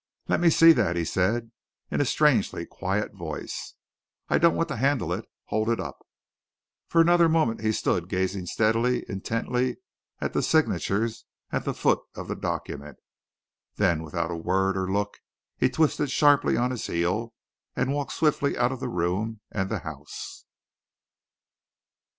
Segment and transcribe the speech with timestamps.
[0.27, 1.51] "Let me see that!" he said,
[1.91, 3.75] in a strangely quiet voice.
[4.29, 5.99] "I don't want to handle it hold it up!"
[6.87, 9.77] For another moment he stood gazing steadily, intently,
[10.19, 12.97] at the signatures at the foot of the document.
[13.75, 15.19] Then, without a word or look,
[15.55, 17.35] he twisted sharply on his heel,
[17.75, 20.45] and walked swiftly out of the room and the house.